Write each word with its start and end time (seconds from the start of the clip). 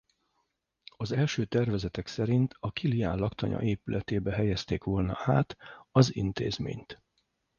Az 0.97 1.11
első 1.11 1.45
tervezetek 1.45 2.07
szerint 2.07 2.55
a 2.59 2.71
Kilián 2.71 3.17
laktanya 3.17 3.61
épületébe 3.61 4.33
helyezték 4.33 4.83
volna 4.83 5.17
át 5.25 5.57
az 5.91 6.15
intézményt. 6.15 7.01